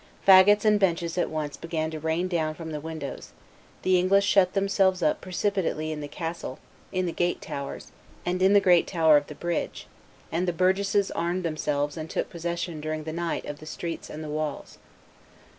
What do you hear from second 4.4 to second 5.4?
themselves up